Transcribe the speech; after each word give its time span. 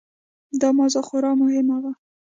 دا 0.61 0.69
موضوع 0.77 1.03
خورا 1.07 1.31
مهمه 1.41 1.77
وه. 1.83 1.91